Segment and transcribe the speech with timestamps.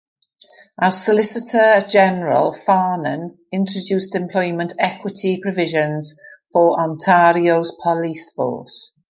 [0.81, 6.15] As Solicitor-General, Farnan introduced employment equity provisions
[6.51, 8.93] for Ontario's police force.